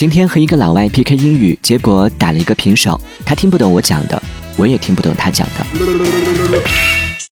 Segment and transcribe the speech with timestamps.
[0.00, 2.98] 今天和一个老外 PK 英语，结果打了一个平手。
[3.22, 4.22] 他听不懂我讲的，
[4.56, 6.89] 我也听不懂他讲的。